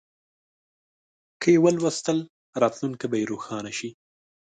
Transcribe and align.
که 1.41 1.47
یې 1.53 1.57
ولوستل، 1.65 2.19
راتلونکی 2.61 3.07
به 3.11 3.17
روښانه 3.31 3.71
شي. 3.77 3.89